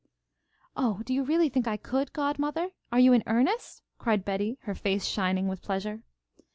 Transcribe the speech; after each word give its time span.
"Oh, 0.75 1.03
do 1.05 1.13
you 1.13 1.21
really 1.23 1.47
think 1.47 1.67
I 1.67 1.77
could, 1.77 2.11
godmother? 2.11 2.71
Are 2.91 2.97
you 2.99 3.13
in 3.13 3.21
earnest?" 3.27 3.83
cried 3.99 4.25
Betty, 4.25 4.57
her 4.61 4.73
face 4.73 5.05
shining 5.05 5.47
with 5.47 5.61
pleasure. 5.61 6.01